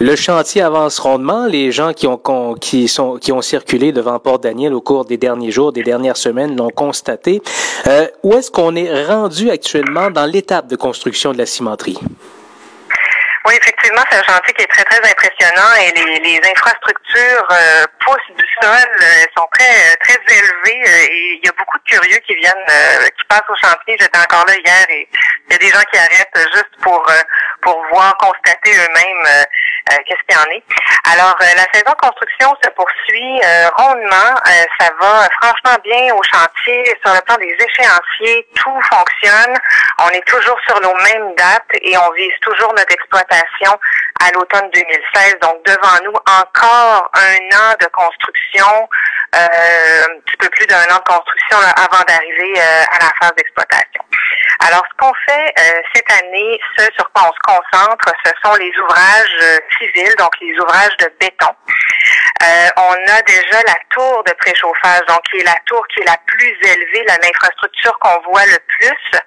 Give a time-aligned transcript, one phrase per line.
[0.00, 1.46] Le chantier avance rondement.
[1.46, 2.20] Les gens qui ont,
[2.60, 6.56] qui sont, qui ont circulé devant Port-Daniel au cours des derniers jours, des dernières semaines
[6.56, 7.42] l'ont constaté.
[7.86, 11.98] Euh, où est-ce qu'on est rendu actuellement dans l'étape de construction de la cimenterie?
[13.46, 17.84] Oui, effectivement, c'est un chantier qui est très, très impressionnant et les, les infrastructures euh,
[18.00, 21.84] poussent du sol, euh, sont très, très élevées euh, et il y a beaucoup de
[21.84, 22.66] curieux qui viennent,
[23.16, 23.96] qui passent au chantier.
[24.00, 25.08] J'étais encore là hier et
[25.46, 27.06] il y a des gens qui arrêtent juste pour,
[27.62, 29.46] pour voir, constater eux-mêmes
[29.86, 30.62] qu'est-ce qu'il y en est?
[31.12, 33.40] Alors, la saison construction se poursuit
[33.76, 34.34] rondement.
[34.80, 36.84] ça va franchement bien au chantier.
[37.04, 39.54] Sur le plan des échéanciers, tout fonctionne.
[40.00, 43.78] On est toujours sur nos mêmes dates et on vise toujours notre exploitation
[44.20, 45.36] à l'automne 2016.
[45.40, 48.88] Donc, devant nous, encore un an de construction,
[49.34, 53.32] euh, un petit peu plus d'un an de construction avant d'arriver euh, à la phase
[53.36, 54.02] d'exploitation.
[54.60, 58.54] Alors, ce qu'on fait euh, cette année, ce sur quoi on se concentre, ce sont
[58.56, 61.52] les ouvrages civils, donc les ouvrages de béton.
[62.76, 66.18] on a déjà la tour de préchauffage, donc qui est la tour qui est la
[66.26, 69.20] plus élevée, l'infrastructure qu'on voit le plus,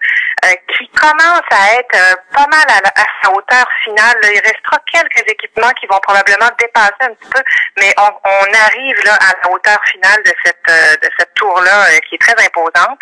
[0.80, 5.88] qui commence à être pas mal à, sa hauteur finale il restera quelques équipements qui
[5.88, 7.42] vont probablement dépasser un petit peu,
[7.78, 8.10] mais on,
[8.50, 12.18] arrive là à la hauteur finale de cette euh, de cette tour-là euh, qui est
[12.18, 13.02] très imposante.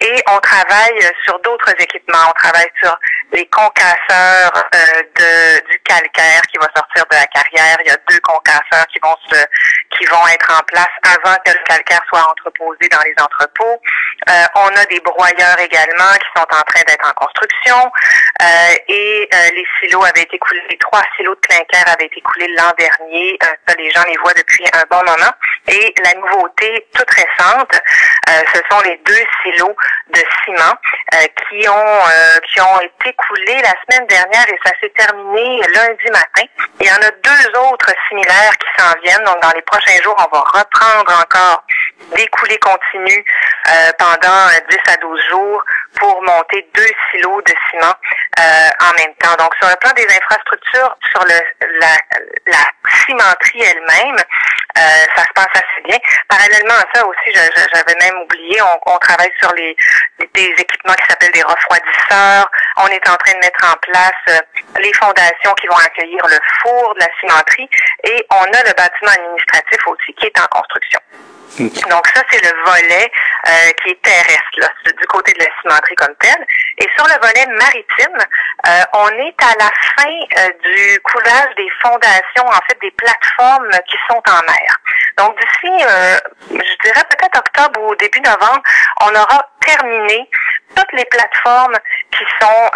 [0.00, 2.28] Et on travaille sur d'autres équipements.
[2.28, 2.96] On travaille sur
[3.32, 7.76] les concasseurs euh, du calcaire qui va sortir de la carrière.
[7.84, 9.36] Il y a deux concasseurs qui vont se
[9.98, 13.80] qui vont être en place avant que le calcaire soit entreposé dans les entrepôts.
[14.54, 17.92] on a des broyeurs également qui sont en train d'être en construction.
[18.88, 22.72] et les silos avaient été coulés, les trois silos de clinker avaient été coulés l'an
[22.78, 23.38] dernier.
[23.42, 25.32] Euh, ça, les gens les voient depuis un bon moment.
[25.68, 27.80] Et la nouveauté toute récente,
[28.28, 29.76] euh, ce sont les deux silos
[30.14, 30.74] de ciment
[31.14, 32.00] euh, qui ont
[32.52, 36.42] qui ont été coulés la semaine dernière et ça s'est terminé lundi matin.
[36.80, 39.24] Il y en a deux autres similaires qui s'en viennent.
[39.24, 41.64] Donc, dans les prochains jours, on va reprendre encore
[42.16, 43.24] des coulées continues
[43.98, 45.62] pendant 10 à 12 jours
[45.98, 47.94] pour monter deux silos de ciment
[48.80, 49.36] en même temps.
[49.38, 51.38] Donc, sur le plan des infrastructures, sur le,
[51.80, 51.94] la,
[52.46, 52.64] la
[53.04, 54.16] cimenterie elle-même,
[54.78, 55.98] euh, ça se passe assez bien.
[56.28, 59.76] Parallèlement à ça aussi, j'avais même oublié, on, on, travaille sur les
[60.34, 62.50] des équipements qui s'appellent des refroidisseurs.
[62.76, 64.40] On est en train de mettre en place euh,
[64.80, 67.68] les fondations qui vont accueillir le four de la cimenterie
[68.04, 71.00] et on a le bâtiment administratif aussi qui est en construction.
[71.58, 73.10] Donc ça, c'est le volet
[73.48, 73.50] euh,
[73.82, 76.46] qui est terrestre, là, du côté de la cimenterie comme telle.
[76.78, 78.16] Et sur le volet maritime,
[78.66, 83.70] euh, on est à la fin euh, du coulage des fondations, en fait, des plateformes
[83.88, 84.59] qui sont en mer.
[85.16, 85.84] Donc d'ici,
[86.50, 88.62] je dirais peut-être octobre ou début novembre,
[89.02, 90.28] on aura terminé
[90.74, 91.76] toutes les plateformes
[92.10, 92.70] qui sont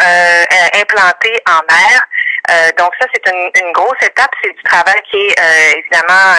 [0.75, 2.73] implantées en mer.
[2.77, 4.31] donc ça, c'est une, une, grosse étape.
[4.43, 6.35] C'est du travail qui est évidemment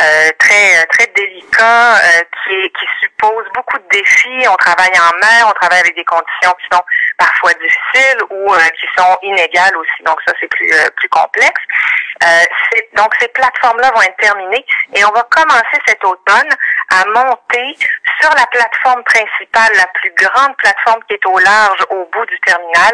[0.00, 4.48] euh, très très délicat, euh, qui, qui suppose beaucoup de défis.
[4.48, 6.82] On travaille en mer, on travaille avec des conditions qui sont
[7.18, 10.02] parfois difficiles ou euh, qui sont inégales aussi.
[10.06, 11.60] Donc ça, c'est plus plus complexe.
[12.94, 16.48] Donc ces plateformes-là vont être terminées et on va commencer cet automne
[16.90, 17.76] à monter
[18.20, 22.38] sur la plateforme principale, la plus grande plateforme qui est au large au bout du
[22.40, 22.92] terminal.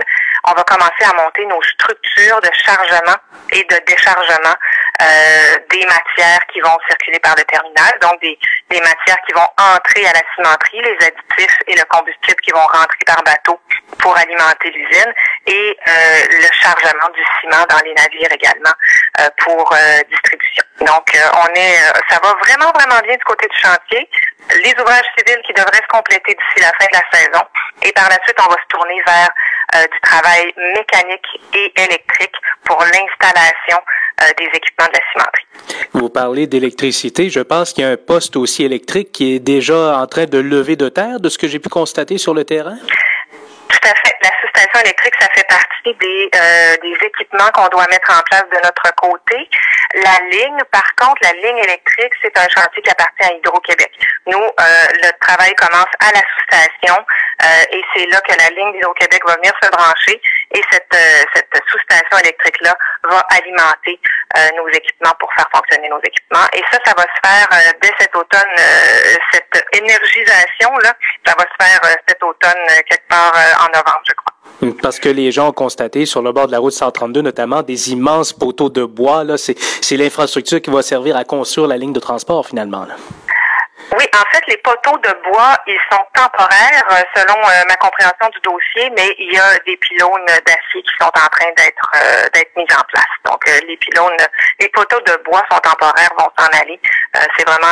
[0.50, 3.16] On va commencer à monter nos structures de chargement
[3.52, 4.54] et de déchargement
[5.02, 8.38] euh, des matières qui vont circuler par le terminal, donc des,
[8.70, 12.64] des matières qui vont entrer à la cimenterie, les additifs et le combustible qui vont
[12.64, 13.60] rentrer par bateau
[13.98, 15.12] pour alimenter l'usine
[15.46, 18.74] et euh, le chargement du ciment dans les navires également
[19.20, 19.74] euh, pour
[20.08, 20.64] distribution.
[20.80, 21.76] Donc, on est,
[22.08, 24.08] ça va vraiment, vraiment bien du côté du chantier.
[24.64, 27.44] Les ouvrages civils qui devraient se compléter d'ici la fin de la saison.
[27.82, 29.28] Et par la suite, on va se tourner vers
[29.74, 32.34] du travail mécanique et électrique
[32.64, 33.78] pour l'installation
[34.20, 35.46] euh, des équipements de la cimenterie.
[35.92, 37.30] Vous parlez d'électricité.
[37.30, 40.38] Je pense qu'il y a un poste aussi électrique qui est déjà en train de
[40.38, 42.78] lever de terre, de ce que j'ai pu constater sur le terrain.
[43.80, 44.16] Tout à fait.
[44.22, 48.44] La sous-station électrique, ça fait partie des, euh, des équipements qu'on doit mettre en place
[48.50, 49.48] de notre côté.
[49.94, 53.92] La ligne, par contre, la ligne électrique, c'est un chantier qui appartient à Hydro-Québec.
[54.26, 56.96] Nous, euh, le travail commence à la sous-station
[57.44, 60.20] euh, et c'est là que la ligne d'Hydro-Québec va venir se brancher
[60.52, 60.96] et cette,
[61.34, 62.74] cette sous-station électrique-là
[63.04, 64.00] va alimenter
[64.56, 66.46] nos équipements pour faire fonctionner nos équipements.
[66.52, 68.54] Et ça, ça va se faire dès cet automne,
[69.32, 70.94] cette énergisation-là,
[71.26, 74.72] ça va se faire cet automne quelque part en novembre, je crois.
[74.82, 77.92] Parce que les gens ont constaté sur le bord de la route 132 notamment des
[77.92, 79.24] immenses poteaux de bois.
[79.24, 82.84] Là, c'est, c'est l'infrastructure qui va servir à construire la ligne de transport finalement.
[82.84, 82.96] Là.
[83.96, 88.40] Oui, en les poteaux de bois, ils sont temporaires euh, selon euh, ma compréhension du
[88.40, 92.56] dossier, mais il y a des pylônes d'acier qui sont en train d'être euh, d'être
[92.56, 93.12] mis en place.
[93.26, 94.16] Donc, les pylônes,
[94.60, 96.80] les poteaux de bois sont temporaires, vont s'en aller.
[97.36, 97.66] c'est vraiment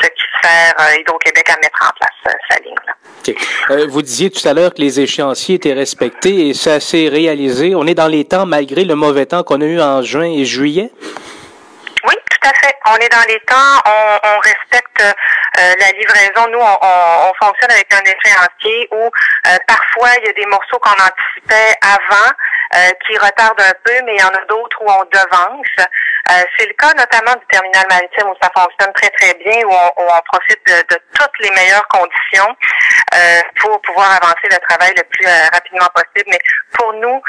[0.00, 2.74] ce qui sert Hydro-Québec à mettre en place sa ligne.
[2.86, 3.86] Là.
[3.88, 7.74] vous disiez tout à l'heure que les échéanciers étaient respectés et ça s'est réalisé.
[7.74, 10.44] On est dans les temps malgré le mauvais temps qu'on a eu en juin et
[10.44, 10.90] juillet?
[12.06, 12.74] Oui, tout à fait.
[12.86, 15.02] On est dans les temps, on, on respecte
[15.60, 16.48] euh, la livraison.
[16.50, 20.78] Nous, on, on, fonctionne avec un échéancier où euh, parfois il y a des morceaux
[20.78, 22.30] qu'on anticipait avant
[22.76, 25.66] euh, qui retardent un peu, mais il y en a d'autres où on devance.
[26.56, 30.02] c'est le cas notamment du terminal maritime où ça fonctionne très très bien, où on,
[30.02, 32.56] où on profite de, de, toutes les meilleures conditions
[33.60, 36.28] pour pouvoir avancer le travail le plus rapidement possible.
[36.28, 36.38] Mais
[36.76, 37.20] pour nous,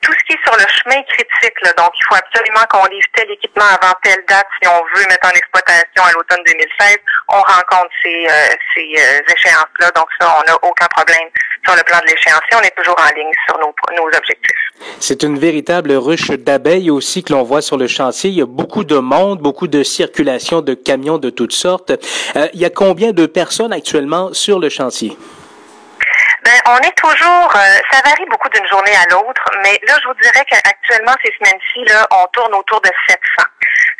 [0.00, 3.06] tout ce qui est sur le chemin critique, là, donc il faut absolument qu'on livre
[3.14, 6.98] tel équipement avant telle date si on veut mettre en exploitation à l'automne 2016.
[7.28, 8.26] On rencontre ces,
[8.74, 11.28] ces échéances-là, donc ça, on n'a aucun problème
[11.64, 12.56] sur le plan de l'échéancier.
[12.56, 14.62] On est toujours en ligne sur nos, nos objectifs.
[14.98, 18.30] C'est une véritable ruche d'abeilles aussi que l'on voit sur le chantier.
[18.30, 21.92] Il y a beaucoup de monde, beaucoup de circulation de camions de toutes sortes.
[22.36, 25.01] Euh, il y a combien de personnes actuellement sur le chantier?
[25.10, 30.08] Ben, on est toujours, euh, ça varie beaucoup d'une journée à l'autre, mais là, je
[30.08, 33.20] vous dirais qu'actuellement, ces semaines-ci, là, on tourne autour de 700.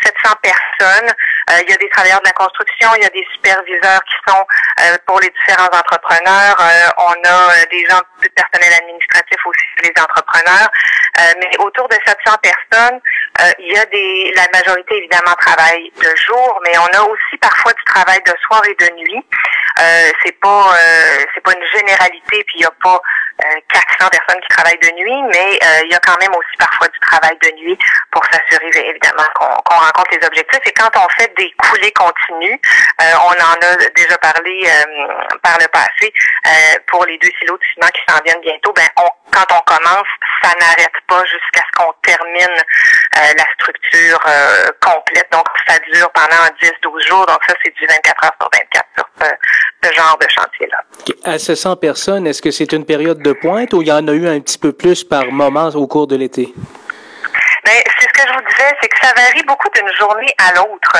[0.03, 1.11] 700 personnes.
[1.51, 4.17] Euh, il y a des travailleurs de la construction, il y a des superviseurs qui
[4.27, 4.45] sont
[4.81, 6.57] euh, pour les différents entrepreneurs.
[6.99, 10.69] on a des gens du personnel administratif aussi, les entrepreneurs.
[11.39, 13.01] mais autour de 700 personnes,
[13.61, 17.73] il y a des, la majorité évidemment travaille de jour, mais on a aussi parfois
[17.73, 19.25] du travail de soir et de nuit.
[19.77, 20.75] C'est pas,
[21.35, 23.01] c'est pas une généralité puis il n'y a pas
[23.39, 26.57] 400 euh, personnes qui travaillent de nuit, mais euh, il y a quand même aussi
[26.59, 27.79] parfois du travail de nuit
[28.11, 30.61] pour s'assurer évidemment qu'on rencontre les objectifs.
[30.67, 32.61] Et quand on fait des coulées continues,
[33.01, 34.69] euh, on en a déjà parlé
[35.43, 36.13] par le passé,
[36.87, 40.09] pour les deux silos de ciment qui s'en viennent bientôt, ben on, quand on commence,
[40.43, 42.57] ça n'arrête pas jusqu'à ce qu'on termine
[43.15, 44.21] la structure
[44.81, 45.29] complète.
[45.33, 49.09] Donc ça dure pendant 10-12 jours, donc ça c'est du 24 heures sur 24 sur
[49.21, 50.79] ce, genre de chantier-là.
[51.25, 54.13] À 700 personnes, est-ce que c'est une période de pointe ou il y en a
[54.13, 56.53] eu un petit peu plus par moment au cours de l'été?
[57.65, 60.53] Ben, c'est ce que je vous disais, c'est que ça varie beaucoup d'une journée à
[60.57, 60.93] l'autre.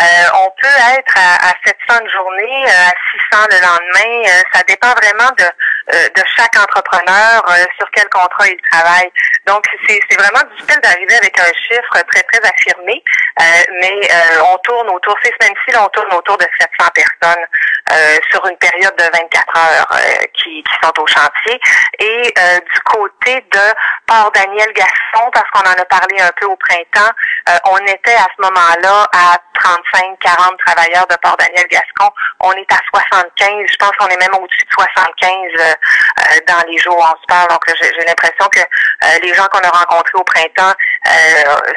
[0.00, 0.04] Euh,
[0.46, 2.94] on peut être à, à 700 une journée, euh, à
[3.32, 4.28] 600 le lendemain.
[4.28, 5.44] Euh, ça dépend vraiment de,
[5.92, 7.42] de chaque entrepreneur
[7.78, 9.10] sur quel contrat il travaille.
[9.46, 13.02] Donc, c'est vraiment difficile d'arriver avec un chiffre très, très affirmé,
[13.80, 14.08] mais
[14.50, 17.46] on tourne autour, ces semaines-ci, on tourne autour de 700 personnes
[18.30, 20.00] sur une période de 24 heures
[20.34, 21.60] qui, qui sont au chantier.
[21.98, 22.34] Et
[22.72, 23.74] du côté de
[24.06, 27.12] Port Daniel Gaston, parce qu'on en a parlé un peu au printemps,
[27.48, 32.10] euh, on était à ce moment-là à 35-40 travailleurs de Port-Daniel-Gascon.
[32.40, 33.66] On est à 75.
[33.70, 35.73] Je pense qu'on est même au-dessus de 75 euh, euh,
[36.46, 37.48] dans les jours où on se parle.
[37.48, 38.60] Donc, j'ai l'impression que
[39.22, 40.74] les gens qu'on a rencontrés au printemps,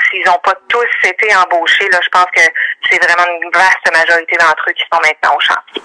[0.09, 2.41] s'ils n'ont pas tous été embauchés, là, je pense que
[2.89, 5.81] c'est vraiment une vaste majorité d'entre eux qui sont maintenant au chantier.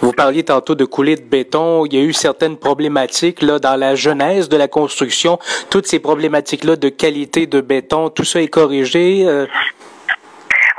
[0.00, 1.84] Vous parliez tantôt de couler de béton.
[1.86, 5.38] Il y a eu certaines problématiques là dans la genèse de la construction.
[5.70, 9.24] Toutes ces problématiques-là de qualité de béton, tout ça est corrigé.
[9.26, 9.46] Euh?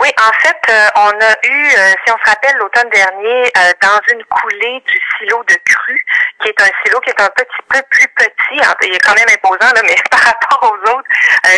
[0.01, 3.51] Oui, en fait, euh, on a eu, euh, si on se rappelle, l'automne dernier,
[3.83, 6.03] dans une coulée du silo de cru,
[6.41, 9.29] qui est un silo qui est un petit peu plus petit, il est quand même
[9.29, 11.07] imposant, là, mais par rapport aux autres,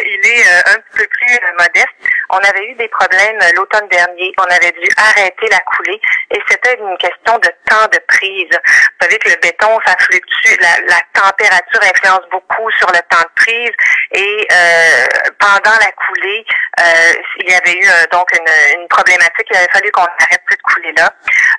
[0.06, 1.94] il est un petit peu plus modeste.
[2.30, 4.34] On avait eu des problèmes l'automne dernier.
[4.40, 6.00] On avait dû arrêter la coulée
[6.32, 8.50] et c'était une question de temps de prise.
[8.50, 13.34] Vous savez que le béton, ça fluctue, la, température influence beaucoup sur le temps de
[13.36, 13.72] prise
[14.12, 16.46] et euh, pendant la coulée,
[16.80, 19.48] euh, il y avait eu euh, donc une, problématique.
[19.52, 21.10] Il avait fallu qu'on arrête cette coulée-là.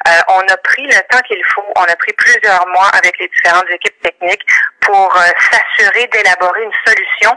[0.09, 1.65] Euh, on a pris le temps qu'il faut.
[1.77, 4.47] On a pris plusieurs mois avec les différentes équipes techniques
[4.85, 5.13] pour
[5.51, 7.31] s'assurer d'élaborer une solution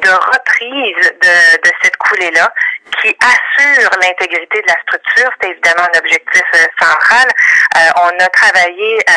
[0.00, 2.52] de reprise de, de cette coulée-là
[3.00, 5.30] qui assure l'intégrité de la structure.
[5.40, 7.28] C'est évidemment un objectif euh, central.
[7.76, 9.12] Euh, on a travaillé euh,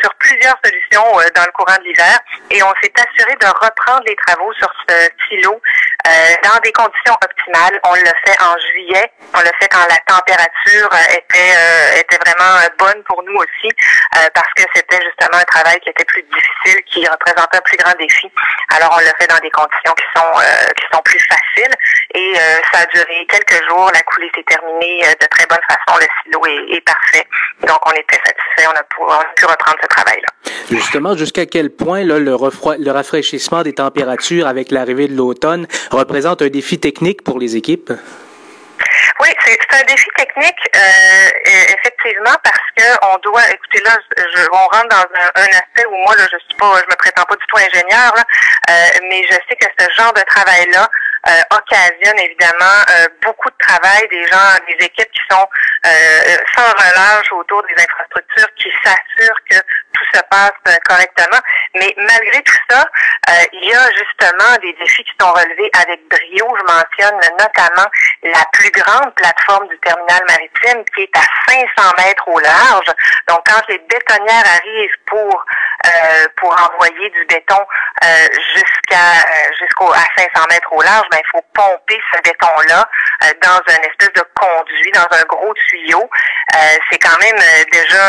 [0.00, 2.18] sur plusieurs solutions dans le courant de l'hiver
[2.50, 5.60] et on s'est assuré de reprendre les travaux sur ce silo
[6.42, 7.78] dans des conditions optimales.
[7.84, 9.12] On l'a fait en juillet.
[9.34, 13.70] On l'a fait quand la température était était vraiment bonne pour nous aussi,
[14.34, 17.94] parce que c'était justement un travail qui était plus difficile, qui représentait un plus grand
[17.98, 18.30] défi.
[18.74, 20.32] Alors on l'a fait dans des conditions qui sont
[20.76, 21.74] qui sont plus faciles
[22.14, 22.34] et
[22.72, 23.90] ça a duré quelques jours.
[23.92, 25.98] La coulée s'est terminée de très bonne façon.
[26.00, 26.40] Le silo
[26.76, 27.26] est, parfait.
[27.66, 28.66] Donc on était satisfait.
[28.66, 30.28] On a, pu, on a pu reprendre ce travail-là.
[30.70, 36.42] Justement, jusqu'à quel point là, le, le rafraîchissement des températures avec l'arrivée de l'automne représente
[36.42, 37.92] un défi technique pour les équipes?
[39.22, 44.66] Oui, c'est un défi technique, euh, effectivement, parce que on doit, écoutez là, je, on
[44.66, 47.36] rentre dans un, un, aspect où moi là, je suis pas, je me prétends pas
[47.36, 48.24] du tout ingénieur, là,
[48.70, 50.88] euh, mais je sais que ce genre de travail-là
[51.50, 55.46] occasionne évidemment euh, beaucoup de travail des gens, des équipes qui sont
[55.86, 59.56] euh, sans relâche autour des infrastructures, qui s'assurent que
[59.92, 61.38] tout se passe correctement.
[61.74, 62.84] Mais malgré tout ça,
[63.52, 66.56] il y a justement des défis qui sont relevés avec brio.
[66.58, 67.88] Je mentionne notamment
[68.22, 72.86] la plus grande plateforme du terminal maritime qui est à 500 mètres au large.
[73.28, 75.44] Donc, quand les bétonnières arrivent pour
[76.36, 77.58] pour envoyer du béton
[78.54, 79.22] jusqu'à
[79.58, 82.88] jusqu'au à 500 mètres au large, ben, il faut pomper ce béton-là
[83.24, 86.02] euh, dans un espèce de conduit, dans un gros tuyau.
[86.02, 86.58] Euh,
[86.90, 88.02] c'est quand même euh, déjà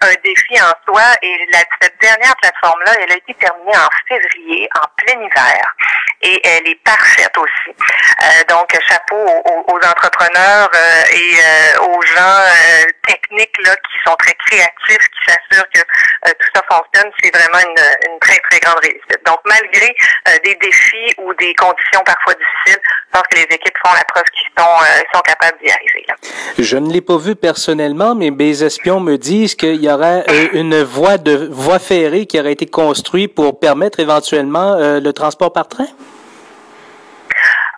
[0.00, 1.02] un défi en soi.
[1.22, 5.74] Et la, cette dernière plateforme-là, elle a été terminée en février, en plein hiver.
[6.22, 7.76] Et elle est parfaite aussi.
[8.48, 10.70] donc, chapeau aux, aux entrepreneurs
[11.12, 11.32] et
[11.80, 12.38] aux gens
[13.06, 17.10] techniques là, qui sont très créatifs, qui s'assurent que tout ça fonctionne.
[17.22, 19.18] C'est vraiment une, une, très, très grande réussite.
[19.26, 19.94] Donc, malgré
[20.44, 22.80] des défis ou des conditions parfois difficiles.
[23.12, 26.04] Je pense que les équipes font la preuve qu'ils sont, euh, sont capables d'y arriver.
[26.08, 26.14] Là.
[26.58, 30.48] Je ne l'ai pas vu personnellement, mais mes espions me disent qu'il y aurait euh,
[30.52, 35.52] une voie de voie ferrée qui aurait été construite pour permettre éventuellement euh, le transport
[35.52, 35.86] par train.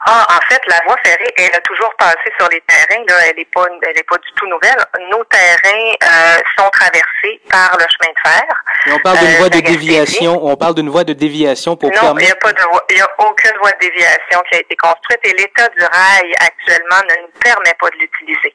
[0.07, 3.03] Ah, en fait, la voie ferrée, elle a toujours passé sur les terrains.
[3.09, 4.77] Là, elle n'est pas, elle est pas du tout nouvelle.
[5.11, 8.45] Nos terrains euh, sont traversés par le chemin de fer.
[8.87, 10.45] Et on parle d'une euh, voie de déviation.
[10.45, 12.99] On parle d'une voie de déviation pour non, il n'y a pas de voie, il
[12.99, 17.01] y a aucune voie de déviation qui a été construite et l'état du rail actuellement
[17.09, 18.55] ne nous permet pas de l'utiliser.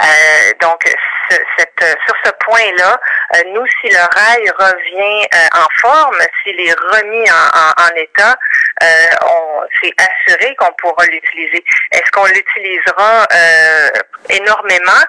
[0.00, 0.82] Euh, donc,
[1.56, 2.98] cette, sur ce point-là,
[3.34, 7.96] euh, nous, si le rail revient euh, en forme, s'il est remis en, en, en
[7.96, 8.36] état,
[9.22, 11.64] on c'est assuré qu'on pourra l'utiliser.
[11.92, 13.26] Est-ce qu'on l'utilisera
[14.28, 15.02] énormément?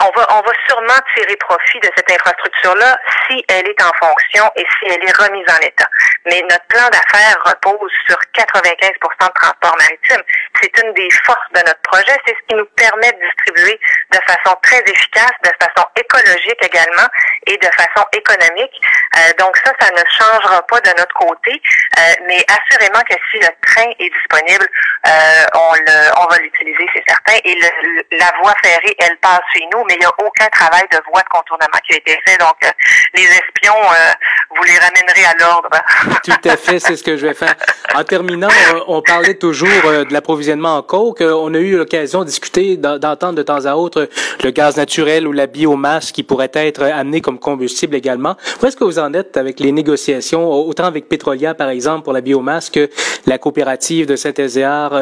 [0.00, 2.96] On va, on va sûrement tirer profit de cette infrastructure-là
[3.28, 5.88] si elle est en fonction et si elle est remise en état.
[6.26, 10.22] Mais notre plan d'affaires repose sur 95% de transport maritime.
[10.60, 12.16] C'est une des forces de notre projet.
[12.26, 13.78] C'est ce qui nous permet de distribuer
[14.10, 17.08] de façon très efficace, de façon écologique également
[17.46, 18.80] et de façon économique.
[19.16, 21.60] Euh, donc ça, ça ne changera pas de notre côté.
[21.98, 24.66] Euh, mais assurément que si le train est disponible,
[25.06, 27.34] euh, on, le, on va l'utiliser, c'est certain.
[27.44, 30.84] Et le, la voie ferrée, elle passe chez nous mais il n'y a aucun travail
[30.90, 32.38] de voie de contournement qui a été fait.
[32.38, 32.68] Donc, euh,
[33.14, 34.12] les espions, euh,
[34.56, 35.70] vous les ramènerez à l'ordre.
[36.24, 37.54] Tout à fait, c'est ce que je vais faire.
[37.94, 38.48] En terminant,
[38.88, 41.20] on, parlait toujours euh, de l'approvisionnement en coke.
[41.20, 44.08] On a eu l'occasion de discuter, d'entendre de temps à autre
[44.42, 48.36] le gaz naturel ou la biomasse qui pourrait être amené comme combustible également.
[48.62, 52.12] Où est-ce que vous en êtes avec les négociations, autant avec Pétrolia, par exemple, pour
[52.12, 52.90] la biomasse, que
[53.26, 54.92] la coopérative de Saint-Elzéar,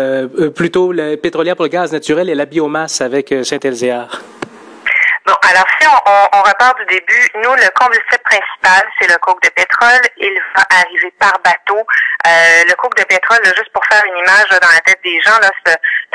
[0.54, 4.20] plutôt le Pétrolia pour le gaz naturel et la biomasse avec Saint-Elzéar?
[5.24, 9.16] Bon, alors si on, on, on, repart du début, nous, le combustible principal, c'est le
[9.18, 10.02] coke de pétrole.
[10.16, 11.78] Il va arriver par bateau.
[11.78, 15.38] Euh, le coke de pétrole, juste pour faire une image dans la tête des gens,
[15.40, 15.50] là,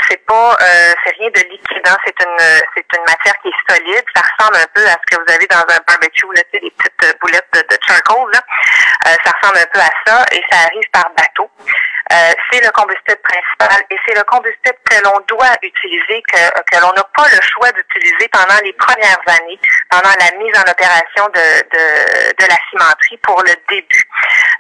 [0.09, 1.87] c'est pas, euh, c'est rien de liquide.
[1.87, 1.97] Hein.
[2.05, 4.03] C'est une, c'est une matière qui est solide.
[4.13, 7.19] Ça ressemble un peu à ce que vous avez dans un barbecue, là, des petites
[7.21, 8.29] boulettes de, de charcoal.
[8.33, 8.41] Là.
[9.07, 11.49] Euh, ça ressemble un peu à ça et ça arrive par bateau.
[12.11, 16.39] Euh, c'est le combustible principal et c'est le combustible que l'on doit utiliser, que,
[16.71, 19.59] que l'on n'a pas le choix d'utiliser pendant les premières années,
[19.89, 24.07] pendant la mise en opération de, de, de la cimenterie pour le début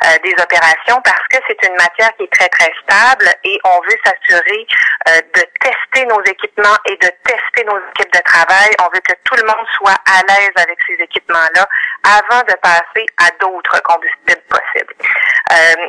[0.05, 3.79] euh, des opérations parce que c'est une matière qui est très, très stable et on
[3.79, 4.67] veut s'assurer
[5.07, 8.69] euh, de tester nos équipements et de tester nos équipes de travail.
[8.83, 11.65] On veut que tout le monde soit à l'aise avec ces équipements-là
[12.03, 14.93] avant de passer à d'autres combustibles possibles.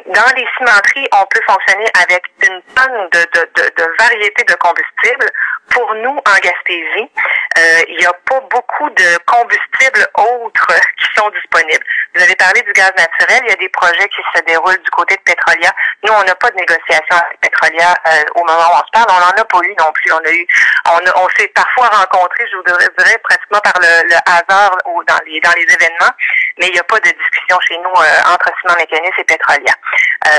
[0.06, 4.54] dans les cimenteries, on peut fonctionner avec une tonne de, de, de, de variétés de
[4.54, 5.30] combustibles.
[5.70, 7.10] Pour nous, en Gaspésie,
[7.58, 10.66] euh, il n'y a pas beaucoup de combustibles autres
[10.98, 11.84] qui sont disponibles.
[12.14, 13.42] Vous avez parlé du gaz naturel.
[13.44, 15.70] Il y a des projets qui se déroulent du côté de Petrolia.
[16.04, 19.06] Nous, on n'a pas de négociation avec Petrolia euh, au moment où on se parle.
[19.10, 20.12] On n'en a pas eu non plus.
[20.12, 20.46] On a eu,
[20.88, 25.18] on, on s'est parfois rencontrés, je vous dirais, pratiquement par le, le hasard ou dans
[25.26, 26.12] les dans les événements.
[26.58, 29.74] Mais il n'y a pas de discussion chez nous entre Ciment Mécanis et Petrolia.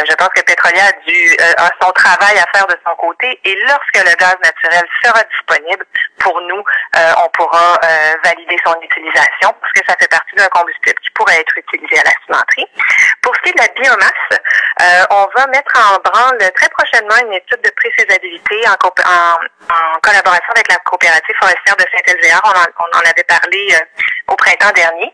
[0.08, 3.56] je pense que Petrolia a, dû, a son travail à faire de son côté et
[3.68, 5.86] lorsque le gaz naturel sera disponible
[6.20, 6.64] pour nous,
[6.96, 7.80] on pourra
[8.24, 12.04] valider son utilisation parce que ça fait partie d'un combustible qui pourrait être utilisé à
[12.04, 12.68] la cimenterie.
[13.22, 17.34] Pour ce qui est de la biomasse, on va mettre en branle très prochainement une
[17.34, 22.42] étude de préfaisabilité en, en, collaboration avec la coopérative forestière de Saint-Elzéar.
[22.44, 23.76] On, on, en avait parlé
[24.28, 25.14] au printemps dernier.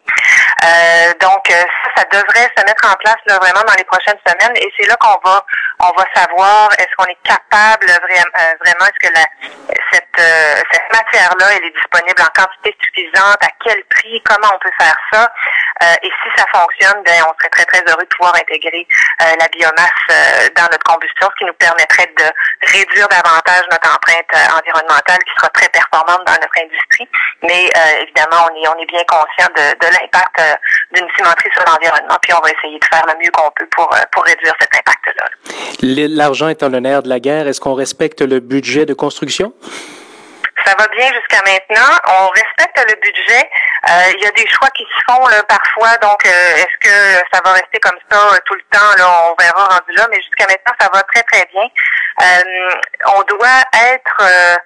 [0.63, 4.55] Euh, donc ça, ça devrait se mettre en place là, vraiment dans les prochaines semaines
[4.55, 5.43] et c'est là qu'on va
[5.79, 9.25] on va savoir est-ce qu'on est capable vraiment, euh, vraiment est-ce que la,
[9.91, 14.59] cette euh, cette matière-là elle est disponible en quantité suffisante, à quel prix, comment on
[14.59, 15.31] peut faire ça
[16.01, 18.87] et si ça fonctionne, ben on serait très très heureux de pouvoir intégrer
[19.19, 20.07] la biomasse
[20.55, 22.23] dans notre combustion, ce qui nous permettrait de
[22.71, 27.09] réduire davantage notre empreinte environnementale qui sera très performante dans notre industrie.
[27.43, 27.69] Mais
[28.01, 30.55] évidemment, on est on est bien conscient de, de l'impact euh,
[30.93, 33.93] d'une cimenterie sur l'environnement, puis on va essayer de faire le mieux qu'on peut pour,
[33.93, 35.25] euh, pour réduire cet impact-là.
[35.81, 39.53] L'argent étant le nerf de la guerre, est-ce qu'on respecte le budget de construction?
[40.65, 41.95] ça va bien jusqu'à maintenant.
[42.07, 43.49] On respecte le budget.
[43.87, 47.39] Euh, il y a des choix qui se font là, parfois, donc est-ce que ça
[47.45, 48.97] va rester comme ça tout le temps?
[48.97, 51.69] Là, on verra rendu là, mais jusqu'à maintenant, ça va très, très bien.
[53.15, 53.61] on doit
[53.93, 54.59] être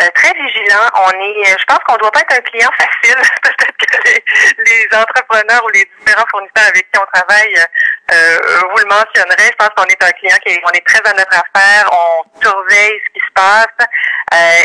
[0.00, 0.86] euh, très vigilant.
[0.94, 3.14] On est, euh, je pense qu'on ne doit pas être un client facile.
[3.42, 7.54] Peut-être que les, entrepreneurs ou les différents fournisseurs avec qui on travaille
[8.12, 8.38] euh,
[8.70, 9.50] vous le mentionnerez.
[9.52, 11.90] Je pense qu'on est un client qui est, on est très à notre affaire.
[11.92, 13.88] On surveille ce qui se passe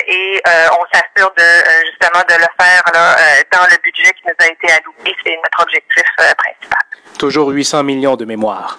[0.07, 1.43] et on s'assure de
[1.91, 3.15] justement de le faire là,
[3.51, 5.15] dans le budget qui nous a été alloué.
[5.23, 6.79] C'est notre objectif principal.
[7.17, 8.77] Toujours 800 millions de mémoire.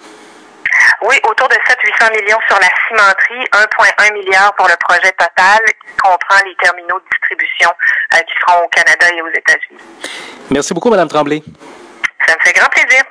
[1.03, 5.95] Oui, autour de 700-800 millions sur la cimenterie, 1,1 milliard pour le projet total qui
[5.97, 7.69] comprend les terminaux de distribution
[8.13, 9.81] euh, qui seront au Canada et aux États-Unis.
[10.49, 11.41] Merci beaucoup, Madame Tremblay.
[12.27, 13.03] Ça me fait grand plaisir.